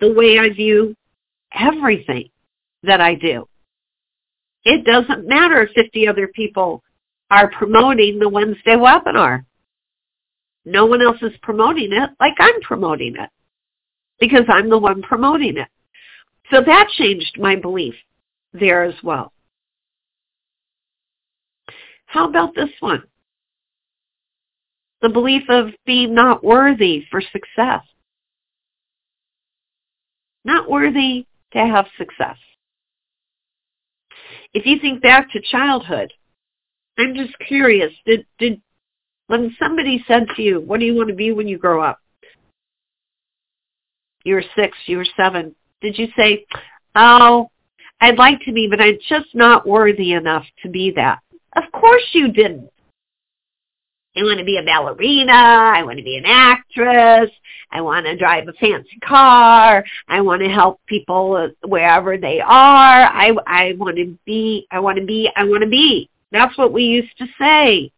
the 0.01 0.13
way 0.13 0.39
I 0.39 0.51
view 0.51 0.95
everything 1.53 2.31
that 2.83 3.01
I 3.01 3.15
do. 3.15 3.47
It 4.65 4.85
doesn't 4.85 5.29
matter 5.29 5.63
if 5.63 5.71
50 5.73 6.09
other 6.09 6.29
people 6.29 6.83
are 7.31 7.51
promoting 7.51 8.19
the 8.19 8.29
Wednesday 8.29 8.77
webinar. 8.77 9.45
No 10.71 10.87
one 10.87 11.03
else 11.03 11.19
is 11.21 11.33
promoting 11.43 11.93
it 11.93 12.11
like 12.21 12.35
I'm 12.39 12.61
promoting 12.61 13.17
it 13.17 13.29
because 14.21 14.45
I'm 14.49 14.71
the 14.71 14.79
one 14.79 15.03
promoting 15.03 15.57
it. 15.57 15.69
So 16.53 16.63
that 16.65 16.89
changed 16.97 17.39
my 17.41 17.57
belief 17.57 17.95
there 18.53 18.85
as 18.85 18.95
well. 19.03 19.33
How 22.07 22.29
about 22.29 22.55
this 22.55 22.71
one? 22.79 23.03
The 25.03 25.09
belief 25.09 25.43
of 25.49 25.71
being 25.87 26.15
not 26.15 26.45
worthy 26.45 27.05
for 27.11 27.21
success. 27.21 27.83
Not 30.45 30.71
worthy 30.71 31.27
to 31.53 31.59
have 31.59 31.87
success. 31.99 32.37
If 34.55 34.67
you 34.67 34.79
think 34.79 35.03
back 35.03 35.33
to 35.33 35.41
childhood, 35.41 36.13
I'm 36.97 37.15
just 37.15 37.37
curious, 37.41 37.93
did, 38.07 38.25
did 38.39 38.61
when 39.31 39.55
somebody 39.61 40.05
said 40.09 40.27
to 40.35 40.43
you, 40.43 40.61
what 40.61 40.81
do 40.81 40.87
you 40.87 40.97
want 40.97 41.09
to 41.09 41.15
be 41.15 41.31
when 41.31 41.47
you 41.47 41.57
grow 41.57 41.81
up? 41.81 42.01
You 44.25 44.35
were 44.35 44.45
six, 44.57 44.77
you 44.87 44.97
were 44.97 45.07
seven. 45.17 45.55
Did 45.81 45.97
you 45.97 46.09
say, 46.17 46.47
oh, 46.97 47.49
I'd 48.01 48.19
like 48.19 48.41
to 48.47 48.53
be, 48.53 48.67
but 48.69 48.81
I'm 48.81 48.99
just 49.09 49.33
not 49.33 49.69
worthy 49.69 50.15
enough 50.15 50.45
to 50.65 50.69
be 50.69 50.91
that? 50.97 51.21
Of 51.55 51.63
course 51.71 52.03
you 52.13 52.33
didn't. 52.33 52.71
I 54.17 54.25
want 54.25 54.41
to 54.41 54.45
be 54.45 54.59
a 54.59 54.65
ballerina. 54.65 55.33
I 55.33 55.85
want 55.85 55.99
to 55.99 56.05
be 56.05 56.17
an 56.17 56.25
actress. 56.27 57.31
I 57.71 57.81
want 57.83 58.07
to 58.07 58.19
drive 58.19 58.49
a 58.49 58.53
fancy 58.55 58.99
car. 59.05 59.85
I 60.09 60.21
want 60.23 60.43
to 60.43 60.49
help 60.49 60.81
people 60.87 61.53
wherever 61.65 62.19
they 62.19 62.41
are. 62.41 62.49
I, 62.51 63.31
I 63.47 63.75
want 63.79 63.97
to 63.99 64.19
be, 64.27 64.67
I 64.73 64.81
want 64.81 64.99
to 64.99 65.05
be, 65.05 65.31
I 65.37 65.45
want 65.45 65.63
to 65.63 65.71
be. 65.71 66.11
That's 66.33 66.59
what 66.59 66.73
we 66.73 66.83
used 66.83 67.17
to 67.19 67.27
say. 67.39 67.93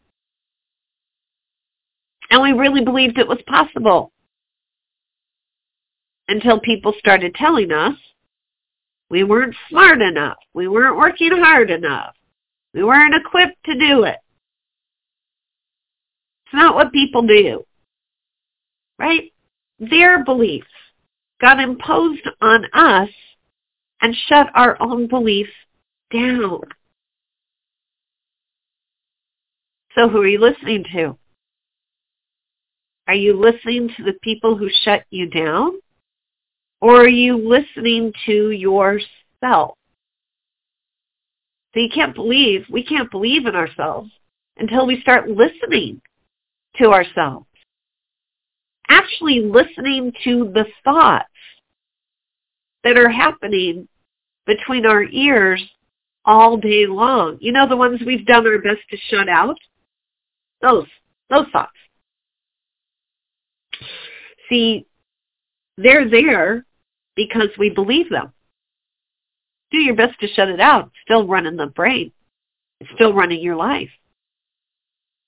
And 2.32 2.40
we 2.40 2.52
really 2.52 2.82
believed 2.82 3.18
it 3.18 3.28
was 3.28 3.42
possible 3.46 4.10
until 6.28 6.58
people 6.58 6.94
started 6.98 7.34
telling 7.34 7.70
us 7.70 7.94
we 9.10 9.22
weren't 9.22 9.54
smart 9.68 10.00
enough. 10.00 10.38
We 10.54 10.66
weren't 10.66 10.96
working 10.96 11.32
hard 11.32 11.70
enough. 11.70 12.14
We 12.72 12.84
weren't 12.84 13.14
equipped 13.14 13.62
to 13.66 13.78
do 13.78 14.04
it. 14.04 14.16
It's 16.46 16.54
not 16.54 16.74
what 16.74 16.90
people 16.90 17.20
do. 17.20 17.64
Right? 18.98 19.30
Their 19.78 20.24
beliefs 20.24 20.66
got 21.38 21.60
imposed 21.60 22.26
on 22.40 22.64
us 22.72 23.10
and 24.00 24.16
shut 24.26 24.46
our 24.54 24.80
own 24.80 25.06
beliefs 25.06 25.52
down. 26.10 26.62
So 29.94 30.08
who 30.08 30.22
are 30.22 30.26
you 30.26 30.40
listening 30.40 30.86
to? 30.94 31.18
Are 33.12 33.24
you 33.24 33.38
listening 33.38 33.90
to 33.98 34.04
the 34.04 34.14
people 34.22 34.56
who 34.56 34.70
shut 34.84 35.04
you 35.10 35.28
down? 35.28 35.72
Or 36.80 37.02
are 37.02 37.06
you 37.06 37.36
listening 37.36 38.10
to 38.24 38.52
yourself? 38.52 39.76
So 41.74 41.80
you 41.80 41.90
can't 41.94 42.14
believe, 42.14 42.64
we 42.70 42.82
can't 42.82 43.10
believe 43.10 43.44
in 43.44 43.54
ourselves 43.54 44.10
until 44.56 44.86
we 44.86 45.02
start 45.02 45.28
listening 45.28 46.00
to 46.76 46.86
ourselves. 46.86 47.44
Actually 48.88 49.40
listening 49.40 50.14
to 50.24 50.50
the 50.54 50.64
thoughts 50.82 51.28
that 52.82 52.96
are 52.96 53.10
happening 53.10 53.88
between 54.46 54.86
our 54.86 55.04
ears 55.04 55.62
all 56.24 56.56
day 56.56 56.86
long. 56.86 57.36
You 57.42 57.52
know 57.52 57.68
the 57.68 57.76
ones 57.76 58.00
we've 58.06 58.24
done 58.24 58.46
our 58.46 58.56
best 58.56 58.80
to 58.88 58.96
shut 59.10 59.28
out? 59.28 59.58
Those, 60.62 60.86
those 61.28 61.44
thoughts. 61.52 61.72
See, 64.52 64.86
they're 65.78 66.10
there 66.10 66.66
because 67.16 67.48
we 67.58 67.70
believe 67.70 68.10
them. 68.10 68.32
Do 69.70 69.78
your 69.78 69.96
best 69.96 70.20
to 70.20 70.28
shut 70.28 70.50
it 70.50 70.60
out. 70.60 70.86
It's 70.86 70.94
still 71.04 71.26
running 71.26 71.56
the 71.56 71.68
brain. 71.68 72.12
It's 72.80 72.90
still 72.94 73.14
running 73.14 73.40
your 73.40 73.56
life. 73.56 73.88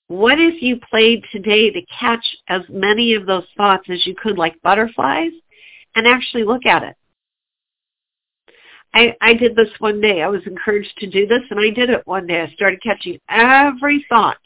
What 0.07 0.39
if 0.39 0.61
you 0.61 0.79
played 0.91 1.23
today 1.31 1.71
to 1.71 1.81
catch 1.99 2.23
as 2.47 2.61
many 2.69 3.15
of 3.15 3.25
those 3.25 3.45
thoughts 3.57 3.87
as 3.89 4.05
you 4.05 4.13
could 4.13 4.37
like 4.37 4.61
butterflies 4.61 5.31
and 5.95 6.05
actually 6.05 6.43
look 6.43 6.67
at 6.67 6.83
it? 6.83 6.95
I, 8.93 9.15
I 9.19 9.33
did 9.33 9.55
this 9.55 9.69
one 9.79 9.99
day. 9.99 10.21
I 10.21 10.27
was 10.27 10.45
encouraged 10.45 10.95
to 10.99 11.09
do 11.09 11.25
this 11.25 11.41
and 11.49 11.59
I 11.59 11.71
did 11.71 11.89
it 11.89 12.05
one 12.05 12.27
day. 12.27 12.41
I 12.41 12.53
started 12.53 12.83
catching 12.83 13.19
every 13.27 14.05
thought 14.07 14.37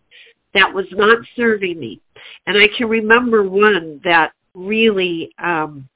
that 0.54 0.74
was 0.74 0.88
not 0.94 1.20
serving 1.36 1.78
me. 1.78 2.00
And 2.48 2.58
I 2.58 2.70
can 2.78 2.88
remember 2.88 3.44
one 3.44 4.00
that 4.06 4.32
really 4.54 5.32
um, 5.42 5.88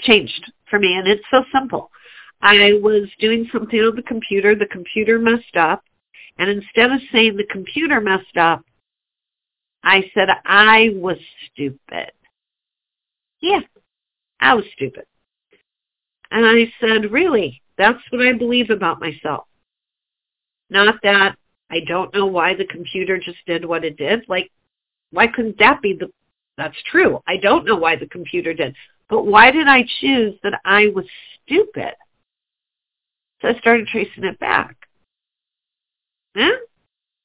changed 0.00 0.52
for 0.70 0.78
me. 0.78 0.96
And 0.96 1.06
it's 1.06 1.24
so 1.30 1.44
simple. 1.52 1.90
I 2.40 2.74
was 2.82 3.08
doing 3.18 3.48
something 3.52 3.80
on 3.80 3.96
the 3.96 4.02
computer. 4.02 4.54
The 4.54 4.66
computer 4.66 5.18
messed 5.18 5.56
up. 5.56 5.82
And 6.38 6.48
instead 6.48 6.92
of 6.92 7.00
saying 7.12 7.36
the 7.36 7.46
computer 7.50 8.00
messed 8.00 8.36
up, 8.36 8.64
I 9.82 10.10
said 10.14 10.28
I 10.44 10.90
was 10.94 11.16
stupid. 11.52 12.12
Yeah, 13.40 13.60
I 14.40 14.54
was 14.54 14.64
stupid. 14.74 15.04
And 16.30 16.46
I 16.46 16.72
said, 16.80 17.10
really, 17.10 17.62
that's 17.76 17.98
what 18.10 18.26
I 18.26 18.32
believe 18.32 18.70
about 18.70 19.00
myself. 19.00 19.46
Not 20.70 20.96
that 21.02 21.36
I 21.70 21.80
don't 21.86 22.12
know 22.14 22.26
why 22.26 22.54
the 22.54 22.66
computer 22.66 23.18
just 23.18 23.38
did 23.46 23.64
what 23.64 23.84
it 23.84 23.96
did. 23.96 24.24
Like, 24.28 24.50
why 25.10 25.26
couldn't 25.26 25.58
that 25.58 25.80
be 25.80 25.94
the, 25.94 26.10
that's 26.58 26.76
true. 26.90 27.22
I 27.26 27.36
don't 27.36 27.64
know 27.64 27.76
why 27.76 27.96
the 27.96 28.08
computer 28.08 28.52
did. 28.52 28.74
But 29.08 29.24
why 29.24 29.52
did 29.52 29.68
I 29.68 29.84
choose 30.00 30.34
that 30.42 30.60
I 30.64 30.88
was 30.94 31.06
stupid? 31.46 31.94
So 33.40 33.48
I 33.48 33.58
started 33.60 33.86
tracing 33.86 34.24
it 34.24 34.38
back. 34.40 34.76
Yeah, 36.34 36.50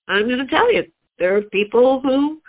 I'm 0.07 0.27
going 0.27 0.39
to 0.39 0.47
tell 0.47 0.71
you, 0.71 0.85
there 1.17 1.35
are 1.35 1.41
people 1.41 1.99
who 1.99 2.41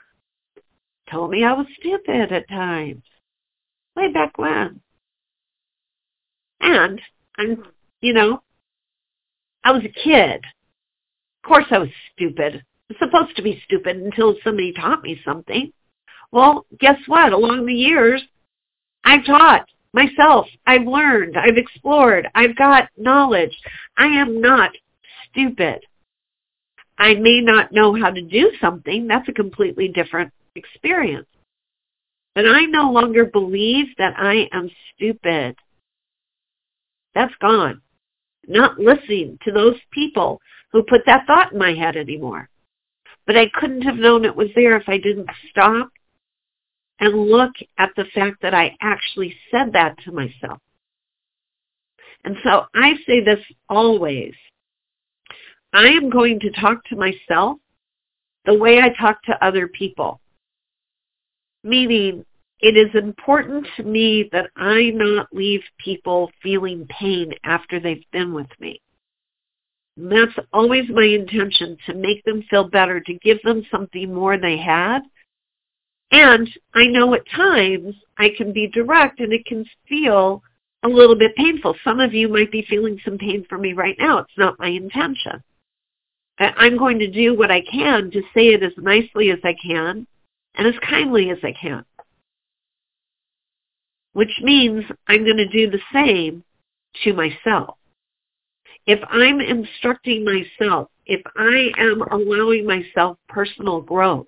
told 1.11 1.31
me 1.31 1.43
I 1.43 1.55
was 1.55 1.67
stupid 1.81 2.31
at 2.31 2.49
times. 2.49 3.03
Way 3.97 4.13
back 4.13 4.37
when. 4.39 4.81
And 6.61 7.01
I'm, 7.39 7.65
you 8.03 8.13
know, 8.13 8.43
I 9.65 9.73
was 9.73 9.83
a 9.85 9.89
kid. 9.89 10.45
Of 11.43 11.49
course 11.49 11.67
I 11.71 11.79
was 11.79 11.89
stupid. 12.15 12.57
I 12.57 12.93
was 12.93 12.99
supposed 12.99 13.37
to 13.37 13.43
be 13.43 13.63
stupid 13.65 13.97
until 13.97 14.37
somebody 14.45 14.73
taught 14.73 15.03
me 15.03 15.21
something. 15.25 15.73
Well, 16.35 16.67
guess 16.81 16.99
what? 17.07 17.33
Along 17.33 17.65
the 17.65 17.73
years, 17.73 18.21
I've 19.05 19.25
taught 19.25 19.69
myself. 19.93 20.49
I've 20.67 20.85
learned. 20.85 21.37
I've 21.37 21.57
explored. 21.57 22.27
I've 22.35 22.57
got 22.57 22.89
knowledge. 22.97 23.57
I 23.97 24.07
am 24.07 24.41
not 24.41 24.73
stupid. 25.31 25.87
I 26.99 27.15
may 27.15 27.41
not 27.41 27.71
know 27.71 27.95
how 27.95 28.11
to 28.11 28.21
do 28.21 28.51
something. 28.61 29.07
That's 29.07 29.29
a 29.29 29.33
completely 29.33 29.87
different 29.87 30.33
experience. 30.57 31.29
But 32.35 32.47
I 32.47 32.65
no 32.65 32.91
longer 32.91 33.27
believe 33.27 33.87
that 33.99 34.15
I 34.19 34.49
am 34.51 34.69
stupid. 34.93 35.55
That's 37.15 37.35
gone. 37.41 37.81
Not 38.49 38.81
listening 38.81 39.39
to 39.45 39.53
those 39.53 39.77
people 39.93 40.41
who 40.73 40.83
put 40.83 41.03
that 41.07 41.29
thought 41.29 41.53
in 41.53 41.61
my 41.61 41.75
head 41.75 41.97
anymore. 41.97 42.49
But 43.25 43.37
I 43.37 43.53
couldn't 43.55 43.83
have 43.83 43.95
known 43.95 44.25
it 44.25 44.35
was 44.35 44.49
there 44.57 44.77
if 44.77 44.89
I 44.89 44.99
didn't 44.99 45.31
stop 45.49 45.93
and 47.01 47.31
look 47.31 47.53
at 47.79 47.91
the 47.97 48.05
fact 48.15 48.43
that 48.43 48.55
I 48.55 48.77
actually 48.81 49.35
said 49.51 49.73
that 49.73 49.99
to 50.05 50.13
myself. 50.13 50.61
And 52.25 52.37
so 52.43 52.65
I 52.75 52.95
say 53.07 53.23
this 53.23 53.41
always. 53.69 54.35
I 55.73 55.89
am 55.89 56.09
going 56.09 56.41
to 56.41 56.51
talk 56.53 56.85
to 56.87 56.97
myself 56.97 57.59
the 58.45 58.55
way 58.55 58.79
I 58.79 58.91
talk 58.91 59.23
to 59.25 59.45
other 59.45 59.69
people. 59.69 60.21
Meaning, 61.63 62.25
it 62.61 62.77
is 62.77 62.95
important 62.95 63.67
to 63.77 63.83
me 63.83 64.29
that 64.33 64.51
I 64.57 64.91
not 64.95 65.27
leave 65.33 65.63
people 65.79 66.31
feeling 66.43 66.87
pain 66.89 67.33
after 67.45 67.81
they've 67.81 68.05
been 68.13 68.33
with 68.33 68.49
me. 68.61 68.81
And 69.97 70.11
that's 70.11 70.47
always 70.53 70.85
my 70.89 71.05
intention, 71.05 71.77
to 71.87 71.95
make 71.95 72.25
them 72.25 72.43
feel 72.49 72.69
better, 72.69 73.01
to 73.01 73.15
give 73.15 73.43
them 73.43 73.65
something 73.71 74.15
more 74.15 74.39
they 74.39 74.57
had. 74.57 75.01
And 76.15 76.49
I 76.75 76.87
know 76.87 77.15
at 77.15 77.29
times 77.29 77.95
I 78.19 78.31
can 78.37 78.53
be 78.53 78.69
direct 78.69 79.21
and 79.21 79.33
it 79.33 79.45
can 79.47 79.65
feel 79.89 80.43
a 80.85 80.89
little 80.89 81.17
bit 81.17 81.35
painful. 81.35 81.75
Some 81.83 81.99
of 81.99 82.15
you 82.15 82.29
might 82.29 82.53
be 82.53 82.65
feeling 82.69 83.01
some 83.05 83.19
pain 83.19 83.45
for 83.49 83.59
me 83.59 83.73
right 83.73 83.97
now. 83.99 84.19
It's 84.19 84.39
not 84.39 84.59
my 84.59 84.69
intention. 84.69 85.43
I'm 86.39 86.77
going 86.77 86.99
to 86.99 87.11
do 87.11 87.37
what 87.37 87.51
I 87.51 87.63
can 87.63 88.11
to 88.11 88.21
say 88.35 88.49
it 88.49 88.63
as 88.63 88.73
nicely 88.77 89.31
as 89.31 89.39
I 89.45 89.55
can 89.55 90.07
and 90.57 90.67
as 90.67 90.75
kindly 90.89 91.31
as 91.31 91.39
I 91.43 91.53
can 91.61 91.85
which 94.15 94.41
means 94.43 94.85
I'm 95.07 95.25
going 95.25 95.37
to 95.37 95.49
do 95.49 95.71
the 95.71 95.81
same 95.93 96.43
to 97.03 97.13
myself. 97.13 97.77
If 98.87 99.01
I'm 99.11 99.41
instructing 99.41 100.25
myself, 100.25 100.89
if 101.07 101.21
I 101.37 101.71
am 101.79 102.01
allowing 102.03 102.67
myself 102.67 103.19
personal 103.29 103.81
growth, 103.81 104.27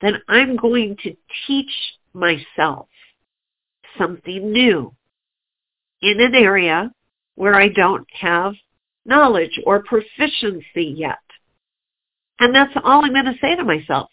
then 0.00 0.14
I'm 0.28 0.56
going 0.56 0.96
to 1.02 1.16
teach 1.46 1.72
myself 2.12 2.88
something 3.96 4.52
new 4.52 4.94
in 6.02 6.20
an 6.20 6.34
area 6.34 6.92
where 7.34 7.54
I 7.54 7.68
don't 7.68 8.06
have 8.20 8.54
knowledge 9.04 9.58
or 9.64 9.82
proficiency 9.82 10.94
yet. 10.96 11.18
And 12.38 12.54
that's 12.54 12.72
all 12.84 13.04
I'm 13.04 13.12
going 13.12 13.24
to 13.24 13.38
say 13.40 13.56
to 13.56 13.64
myself, 13.64 14.10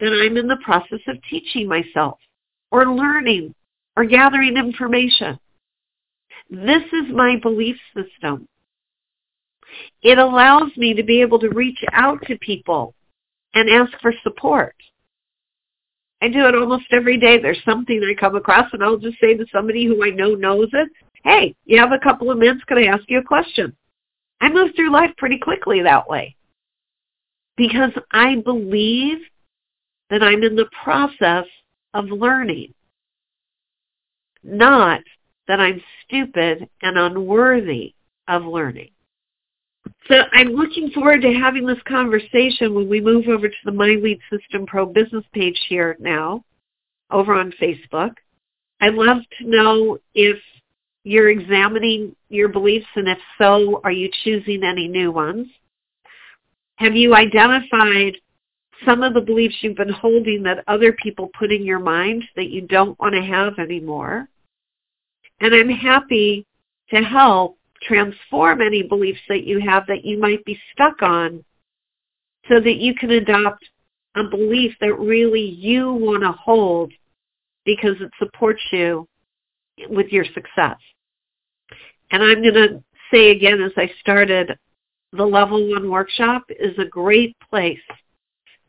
that 0.00 0.12
I'm 0.12 0.36
in 0.36 0.48
the 0.48 0.56
process 0.64 1.00
of 1.06 1.22
teaching 1.28 1.68
myself 1.68 2.18
or 2.70 2.86
learning 2.86 3.54
or 3.96 4.04
gathering 4.04 4.56
information. 4.56 5.38
This 6.48 6.82
is 6.92 7.14
my 7.14 7.36
belief 7.40 7.76
system. 7.94 8.48
It 10.02 10.18
allows 10.18 10.76
me 10.76 10.94
to 10.94 11.04
be 11.04 11.20
able 11.20 11.38
to 11.40 11.50
reach 11.50 11.78
out 11.92 12.20
to 12.26 12.38
people 12.38 12.94
and 13.54 13.68
ask 13.70 13.92
for 14.00 14.12
support. 14.24 14.74
I 16.22 16.28
do 16.28 16.46
it 16.46 16.54
almost 16.54 16.86
every 16.92 17.18
day. 17.18 17.40
There's 17.40 17.62
something 17.64 18.02
I 18.02 18.18
come 18.18 18.36
across 18.36 18.72
and 18.72 18.82
I'll 18.82 18.98
just 18.98 19.18
say 19.20 19.36
to 19.36 19.46
somebody 19.52 19.86
who 19.86 20.04
I 20.04 20.10
know 20.10 20.34
knows 20.34 20.68
it, 20.72 20.88
hey, 21.24 21.54
you 21.64 21.78
have 21.78 21.92
a 21.92 21.98
couple 21.98 22.30
of 22.30 22.38
minutes, 22.38 22.64
can 22.64 22.78
I 22.78 22.84
ask 22.84 23.04
you 23.08 23.18
a 23.18 23.24
question? 23.24 23.74
I 24.40 24.50
move 24.50 24.70
through 24.74 24.92
life 24.92 25.10
pretty 25.18 25.38
quickly 25.38 25.82
that 25.82 26.08
way 26.08 26.36
because 27.56 27.92
I 28.10 28.36
believe 28.36 29.18
that 30.08 30.22
I'm 30.22 30.42
in 30.42 30.56
the 30.56 30.68
process 30.82 31.44
of 31.94 32.06
learning 32.06 32.72
not 34.42 35.00
that 35.48 35.60
I'm 35.60 35.82
stupid 36.04 36.68
and 36.82 36.98
unworthy 36.98 37.94
of 38.28 38.44
learning. 38.44 38.90
So 40.08 40.14
I'm 40.32 40.48
looking 40.48 40.90
forward 40.90 41.22
to 41.22 41.32
having 41.32 41.66
this 41.66 41.82
conversation 41.86 42.74
when 42.74 42.88
we 42.88 43.00
move 43.00 43.28
over 43.28 43.48
to 43.48 43.56
the 43.64 43.72
My 43.72 43.96
Lead 44.02 44.20
System 44.30 44.66
Pro 44.66 44.86
business 44.86 45.24
page 45.32 45.58
here 45.68 45.96
now 46.00 46.44
over 47.10 47.34
on 47.34 47.52
Facebook. 47.60 48.14
I'd 48.80 48.94
love 48.94 49.18
to 49.38 49.48
know 49.48 49.98
if 50.14 50.38
you're 51.04 51.30
examining 51.30 52.14
your 52.28 52.48
beliefs 52.48 52.86
and 52.96 53.08
if 53.08 53.18
so, 53.38 53.80
are 53.84 53.92
you 53.92 54.10
choosing 54.24 54.62
any 54.64 54.88
new 54.88 55.10
ones? 55.12 55.48
Have 56.76 56.96
you 56.96 57.14
identified 57.14 58.16
some 58.84 59.02
of 59.02 59.14
the 59.14 59.20
beliefs 59.20 59.56
you've 59.60 59.76
been 59.76 59.92
holding 59.92 60.42
that 60.42 60.64
other 60.66 60.92
people 60.92 61.30
put 61.38 61.52
in 61.52 61.64
your 61.64 61.78
mind 61.78 62.24
that 62.36 62.50
you 62.50 62.62
don't 62.62 62.98
want 62.98 63.14
to 63.14 63.22
have 63.22 63.58
anymore. 63.58 64.28
And 65.40 65.54
I'm 65.54 65.68
happy 65.68 66.46
to 66.90 66.96
help 67.02 67.58
transform 67.82 68.60
any 68.60 68.82
beliefs 68.82 69.20
that 69.28 69.44
you 69.44 69.60
have 69.60 69.86
that 69.86 70.04
you 70.04 70.18
might 70.18 70.44
be 70.44 70.58
stuck 70.72 71.02
on 71.02 71.44
so 72.48 72.60
that 72.60 72.76
you 72.76 72.94
can 72.94 73.10
adopt 73.10 73.64
a 74.16 74.24
belief 74.24 74.74
that 74.80 74.98
really 74.98 75.44
you 75.44 75.92
want 75.92 76.22
to 76.22 76.32
hold 76.32 76.92
because 77.64 77.96
it 78.00 78.10
supports 78.18 78.62
you 78.72 79.06
with 79.88 80.08
your 80.08 80.24
success. 80.24 80.76
And 82.10 82.22
I'm 82.22 82.42
going 82.42 82.54
to 82.54 82.82
say 83.12 83.30
again 83.30 83.60
as 83.60 83.72
I 83.76 83.90
started, 84.00 84.56
the 85.12 85.24
level 85.24 85.68
one 85.70 85.90
workshop 85.90 86.42
is 86.48 86.76
a 86.78 86.84
great 86.84 87.36
place 87.48 87.78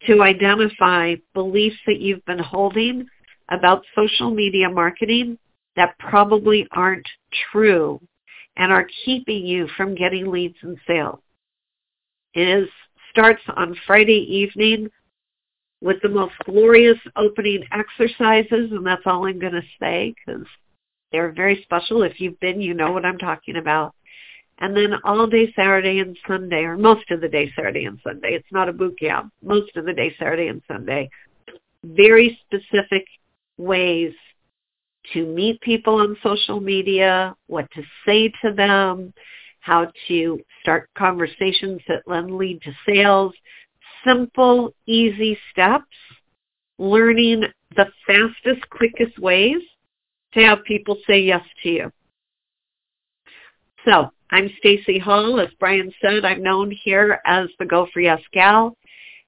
to 0.08 0.22
identify 0.24 1.16
beliefs 1.34 1.78
that 1.86 2.00
you've 2.00 2.26
been 2.26 2.40
holding 2.40 3.06
about 3.50 3.84
social 3.96 4.32
media 4.32 4.70
marketing 4.70 5.38
that 5.76 5.98
probably 6.00 6.68
aren't 6.72 7.08
true 7.52 8.00
and 8.58 8.72
are 8.72 8.88
keeping 9.06 9.46
you 9.46 9.68
from 9.78 9.96
getting 9.96 10.30
leads 10.30 10.58
and 10.62 10.78
sales. 10.88 11.20
It 12.34 12.48
is, 12.48 12.70
starts 13.12 13.42
on 13.56 13.76
Friday 13.86 14.26
evening 14.30 14.90
with 15.82 15.98
the 16.02 16.10
most 16.10 16.34
glorious 16.46 16.98
opening 17.16 17.64
exercises, 17.72 18.72
and 18.72 18.86
that's 18.86 19.02
all 19.06 19.28
I'm 19.28 19.40
going 19.40 19.54
to 19.54 19.64
say 19.80 20.14
because 20.16 20.46
they're 21.12 21.32
very 21.32 21.62
special. 21.64 22.04
If 22.04 22.22
you've 22.22 22.40
been, 22.40 22.62
you 22.62 22.74
know 22.74 22.92
what 22.92 23.06
I'm 23.06 23.18
talking 23.18 23.58
about. 23.58 23.96
And 24.60 24.78
then 24.78 24.94
all 25.04 25.26
day 25.26 25.52
Saturday 25.56 26.00
and 26.00 26.16
Sunday, 26.28 26.62
or 26.64 26.78
most 26.78 27.10
of 27.10 27.20
the 27.20 27.28
day 27.28 27.52
Saturday 27.56 27.86
and 27.86 28.00
Sunday. 28.04 28.36
It's 28.36 28.52
not 28.52 28.70
a 28.70 28.74
boot 28.74 29.00
camp. 29.00 29.34
Most 29.44 29.76
of 29.76 29.86
the 29.86 29.94
day 29.94 30.16
Saturday 30.20 30.48
and 30.48 30.62
Sunday. 30.68 31.10
Very 31.84 32.40
specific 32.46 33.06
ways 33.58 34.14
to 35.14 35.26
meet 35.26 35.60
people 35.62 35.96
on 35.96 36.18
social 36.24 36.60
media, 36.60 37.36
what 37.48 37.70
to 37.72 37.84
say 38.06 38.32
to 38.44 38.54
them, 38.54 39.14
how 39.60 39.92
to 40.08 40.40
start 40.62 40.90
conversations 40.98 41.82
that 41.88 42.04
then 42.08 42.38
lead 42.38 42.62
to 42.64 42.72
sales. 42.88 43.34
Simple, 44.06 44.74
easy 44.86 45.38
steps. 45.52 45.86
Learning 46.78 47.44
the 47.76 47.88
fastest, 48.08 48.68
quickest 48.70 49.20
ways 49.20 49.62
to 50.34 50.42
have 50.42 50.64
people 50.64 50.98
say 51.06 51.22
yes 51.22 51.44
to 51.62 51.70
you. 51.70 51.92
So 53.86 54.10
I'm 54.32 54.50
Stacey 54.58 54.98
Hall. 54.98 55.40
As 55.40 55.50
Brian 55.60 55.92
said, 56.02 56.26
I'm 56.26 56.42
known 56.42 56.72
here 56.72 57.20
as 57.26 57.50
the 57.60 57.66
Go 57.66 57.88
for 57.94 58.00
Yes 58.00 58.22
gal, 58.34 58.76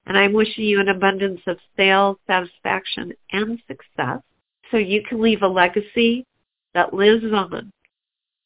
and 0.06 0.18
I'm 0.18 0.32
wishing 0.32 0.64
you 0.64 0.80
an 0.80 0.88
abundance 0.88 1.40
of 1.46 1.58
sales, 1.76 2.16
satisfaction, 2.26 3.12
and 3.30 3.60
success 3.68 4.20
so 4.74 4.78
you 4.78 5.04
can 5.08 5.22
leave 5.22 5.42
a 5.42 5.46
legacy 5.46 6.26
that 6.74 6.92
lives 6.92 7.24
on 7.32 7.70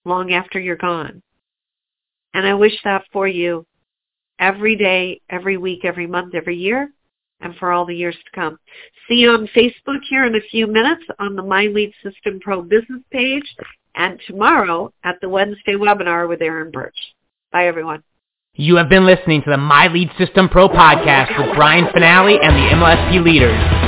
long 0.05 0.35
after 0.35 0.61
you're 0.61 0.77
gone. 0.77 1.23
And 2.35 2.47
I 2.47 2.53
wish 2.53 2.75
that 2.85 3.05
for 3.15 3.27
you 3.27 3.65
every 4.39 4.77
day, 4.77 5.23
every 5.31 5.57
week, 5.57 5.87
every 5.87 6.07
month, 6.07 6.35
every 6.35 6.59
year, 6.59 6.91
and 7.41 7.57
for 7.57 7.73
all 7.73 7.87
the 7.87 7.97
years 7.97 8.15
to 8.15 8.39
come. 8.39 8.59
See 9.09 9.15
you 9.15 9.31
on 9.31 9.49
Facebook 9.57 10.01
here 10.11 10.27
in 10.27 10.35
a 10.35 10.41
few 10.51 10.67
minutes 10.67 11.05
on 11.19 11.35
the 11.35 11.43
My 11.43 11.63
Lead 11.63 11.95
System 12.03 12.41
Pro 12.41 12.61
business 12.61 13.01
page 13.11 13.57
and 13.95 14.21
tomorrow 14.27 14.93
at 15.05 15.17
the 15.23 15.31
Wednesday 15.31 15.77
webinar 15.77 16.29
with 16.29 16.43
Erin 16.43 16.71
Birch. 16.71 16.99
Bye, 17.53 17.69
everyone. 17.69 18.03
You 18.53 18.77
have 18.77 18.91
been 18.91 19.07
listening 19.07 19.43
to 19.45 19.51
the 19.51 19.57
My 19.57 19.87
Lead 19.87 20.11
System 20.19 20.51
Pro 20.51 20.69
podcast 20.69 21.39
with 21.39 21.57
Brian 21.57 21.87
Fanale 21.87 22.39
and 22.43 22.55
the 22.55 22.77
MLSP 22.77 23.25
leaders. 23.25 23.88